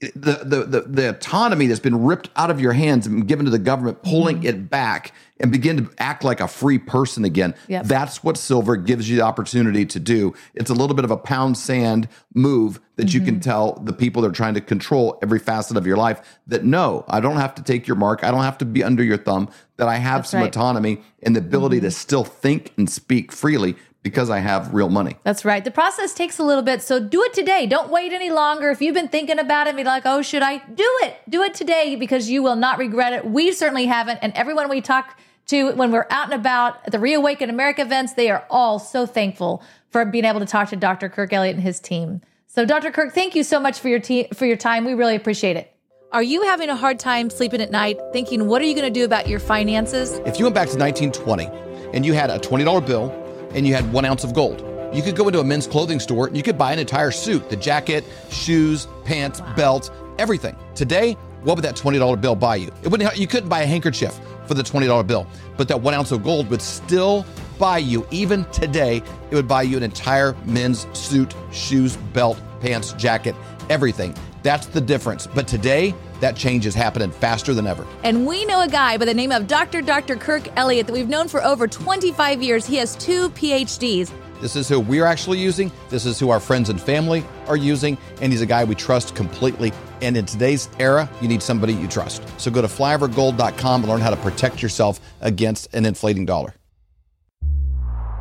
the 0.00 0.40
the 0.44 0.64
the, 0.64 0.80
the 0.82 1.08
autonomy 1.10 1.66
that's 1.66 1.80
been 1.80 2.04
ripped 2.04 2.28
out 2.36 2.50
of 2.50 2.60
your 2.60 2.72
hands 2.72 3.06
and 3.06 3.26
given 3.28 3.44
to 3.44 3.50
the 3.50 3.58
government, 3.58 4.02
pulling 4.02 4.38
Mm-hmm. 4.38 4.46
it 4.46 4.70
back 4.70 5.12
and 5.42 5.50
begin 5.52 5.76
to 5.76 5.90
act 5.98 6.22
like 6.24 6.40
a 6.40 6.46
free 6.48 6.78
person 6.78 7.24
again. 7.24 7.54
Yep. 7.68 7.84
That's 7.86 8.22
what 8.22 8.38
silver 8.38 8.76
gives 8.76 9.10
you 9.10 9.16
the 9.16 9.22
opportunity 9.22 9.84
to 9.86 9.98
do. 10.00 10.32
It's 10.54 10.70
a 10.70 10.74
little 10.74 10.94
bit 10.94 11.04
of 11.04 11.10
a 11.10 11.16
pound 11.16 11.58
sand 11.58 12.08
move 12.32 12.80
that 12.96 13.12
you 13.12 13.20
Mm-hmm. 13.20 13.26
can 13.28 13.40
tell 13.40 13.74
the 13.74 13.92
people 13.92 14.22
that 14.22 14.28
are 14.28 14.32
trying 14.32 14.54
to 14.54 14.60
control 14.60 15.18
every 15.22 15.38
facet 15.40 15.76
of 15.76 15.86
your 15.86 15.96
life 15.96 16.38
that 16.46 16.64
no, 16.64 17.04
I 17.08 17.20
don't 17.20 17.36
have 17.38 17.54
to 17.56 17.62
take 17.62 17.86
your 17.86 17.96
mark. 17.96 18.22
I 18.24 18.30
don't 18.30 18.42
have 18.44 18.58
to 18.58 18.64
be 18.64 18.82
under 18.84 19.02
your 19.02 19.18
thumb, 19.18 19.48
that 19.76 19.88
I 19.88 19.96
have 19.96 20.20
That's 20.22 20.30
some 20.30 20.40
right. 20.40 20.50
Mm-hmm. 20.52 20.60
autonomy 20.60 21.02
and 21.22 21.34
the 21.34 21.40
ability 21.40 21.80
to 21.80 21.90
still 21.90 22.24
think 22.24 22.72
and 22.76 22.88
speak 22.88 23.32
freely 23.32 23.74
because 24.02 24.30
I 24.30 24.38
have 24.40 24.74
real 24.74 24.88
money. 24.88 25.16
That's 25.22 25.44
right. 25.44 25.64
The 25.64 25.70
process 25.70 26.12
takes 26.12 26.38
a 26.38 26.42
little 26.42 26.62
bit, 26.64 26.82
so 26.82 26.98
do 27.00 27.22
it 27.22 27.32
today. 27.32 27.66
Don't 27.66 27.88
wait 27.90 28.12
any 28.12 28.30
longer. 28.30 28.70
If 28.70 28.82
you've 28.82 28.94
been 28.94 29.08
thinking 29.08 29.38
about 29.38 29.68
it, 29.68 29.76
be 29.76 29.84
like, 29.84 30.02
"Oh, 30.04 30.22
should 30.22 30.42
I 30.42 30.58
do 30.58 30.98
it?" 31.02 31.16
Do 31.28 31.42
it 31.42 31.54
today 31.54 31.94
because 31.96 32.28
you 32.28 32.42
will 32.42 32.56
not 32.56 32.78
regret 32.78 33.12
it. 33.12 33.24
We 33.24 33.52
certainly 33.52 33.86
haven't, 33.86 34.18
and 34.22 34.32
everyone 34.34 34.68
we 34.68 34.80
talk 34.80 35.16
to 35.46 35.72
when 35.72 35.90
we're 35.90 36.06
out 36.10 36.32
and 36.32 36.34
about 36.34 36.78
at 36.84 36.92
the 36.92 36.98
Reawaken 36.98 37.50
America 37.50 37.82
events, 37.82 38.14
they 38.14 38.30
are 38.30 38.46
all 38.50 38.78
so 38.78 39.06
thankful 39.06 39.62
for 39.90 40.04
being 40.04 40.24
able 40.24 40.40
to 40.40 40.46
talk 40.46 40.70
to 40.70 40.76
Dr. 40.76 41.08
Kirk 41.08 41.32
Elliott 41.32 41.56
and 41.56 41.62
his 41.62 41.80
team. 41.80 42.20
So, 42.46 42.64
Dr. 42.64 42.90
Kirk, 42.90 43.14
thank 43.14 43.34
you 43.34 43.44
so 43.44 43.58
much 43.58 43.80
for 43.80 43.88
your 43.88 43.98
te- 43.98 44.28
for 44.34 44.46
your 44.46 44.56
time. 44.56 44.84
We 44.84 44.94
really 44.94 45.16
appreciate 45.16 45.56
it. 45.56 45.72
Are 46.12 46.22
you 46.22 46.42
having 46.42 46.68
a 46.68 46.76
hard 46.76 46.98
time 46.98 47.30
sleeping 47.30 47.62
at 47.62 47.70
night, 47.70 47.98
thinking, 48.12 48.46
"What 48.46 48.60
are 48.60 48.66
you 48.66 48.74
going 48.74 48.92
to 48.92 49.00
do 49.00 49.04
about 49.04 49.28
your 49.28 49.38
finances?" 49.38 50.20
If 50.26 50.38
you 50.38 50.44
went 50.44 50.54
back 50.54 50.68
to 50.68 50.76
1920 50.76 51.48
and 51.94 52.04
you 52.04 52.12
had 52.12 52.28
a 52.28 52.38
$20 52.38 52.80
bill 52.80 53.10
and 53.54 53.66
you 53.66 53.74
had 53.74 53.90
one 53.92 54.04
ounce 54.04 54.22
of 54.22 54.34
gold, 54.34 54.62
you 54.92 55.02
could 55.02 55.16
go 55.16 55.26
into 55.26 55.40
a 55.40 55.44
men's 55.44 55.66
clothing 55.66 55.98
store 55.98 56.26
and 56.26 56.36
you 56.36 56.42
could 56.42 56.58
buy 56.58 56.72
an 56.72 56.78
entire 56.78 57.10
suit 57.10 57.48
the 57.48 57.56
jacket, 57.56 58.04
shoes, 58.30 58.86
pants, 59.04 59.40
belt, 59.56 59.90
everything. 60.18 60.54
Today, 60.74 61.16
what 61.44 61.56
would 61.56 61.64
that 61.64 61.76
$20 61.76 62.20
bill 62.20 62.36
buy 62.36 62.56
you? 62.56 62.70
It 62.82 62.88
wouldn't, 62.88 63.16
you 63.16 63.26
couldn't 63.26 63.48
buy 63.48 63.62
a 63.62 63.66
handkerchief 63.66 64.18
for 64.46 64.54
the 64.54 64.62
$20 64.62 65.06
bill, 65.06 65.26
but 65.56 65.68
that 65.68 65.80
one 65.80 65.94
ounce 65.94 66.12
of 66.12 66.22
gold 66.22 66.48
would 66.50 66.62
still 66.62 67.26
buy 67.58 67.78
you, 67.78 68.06
even 68.10 68.44
today, 68.46 69.02
it 69.30 69.34
would 69.34 69.46
buy 69.46 69.62
you 69.62 69.76
an 69.76 69.82
entire 69.82 70.34
men's 70.46 70.86
suit, 70.98 71.34
shoes, 71.52 71.96
belt, 72.12 72.40
pants, 72.60 72.92
jacket, 72.94 73.36
everything. 73.70 74.14
That's 74.42 74.66
the 74.66 74.80
difference. 74.80 75.26
But 75.26 75.46
today, 75.46 75.94
that 76.20 76.36
change 76.36 76.66
is 76.66 76.74
happening 76.74 77.10
faster 77.10 77.54
than 77.54 77.66
ever. 77.66 77.86
And 78.02 78.26
we 78.26 78.44
know 78.44 78.62
a 78.62 78.68
guy 78.68 78.96
by 78.96 79.04
the 79.04 79.14
name 79.14 79.32
of 79.32 79.46
Dr. 79.46 79.80
Dr. 79.80 80.16
Kirk 80.16 80.48
Elliott 80.56 80.86
that 80.86 80.92
we've 80.92 81.08
known 81.08 81.28
for 81.28 81.42
over 81.44 81.68
25 81.68 82.42
years. 82.42 82.66
He 82.66 82.76
has 82.76 82.96
two 82.96 83.30
PhDs. 83.30 84.12
This 84.40 84.56
is 84.56 84.68
who 84.68 84.80
we're 84.80 85.04
actually 85.04 85.38
using. 85.38 85.70
This 85.88 86.04
is 86.04 86.18
who 86.18 86.30
our 86.30 86.40
friends 86.40 86.68
and 86.68 86.80
family 86.80 87.24
are 87.46 87.56
using. 87.56 87.96
And 88.20 88.32
he's 88.32 88.42
a 88.42 88.46
guy 88.46 88.64
we 88.64 88.74
trust 88.74 89.14
completely. 89.14 89.72
And 90.02 90.16
in 90.16 90.26
today's 90.26 90.68
era, 90.78 91.08
you 91.22 91.28
need 91.28 91.42
somebody 91.42 91.72
you 91.72 91.88
trust. 91.88 92.22
So 92.38 92.50
go 92.50 92.60
to 92.60 92.68
flyovergold.com 92.68 93.82
and 93.82 93.90
learn 93.90 94.00
how 94.00 94.10
to 94.10 94.16
protect 94.16 94.62
yourself 94.62 95.00
against 95.20 95.72
an 95.72 95.86
inflating 95.86 96.26
dollar. 96.26 96.54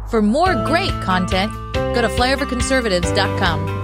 For 0.09 0.21
more 0.21 0.55
great 0.65 0.91
content, 1.01 1.51
go 1.73 2.01
to 2.01 2.09
flyoverconservatives.com. 2.09 3.80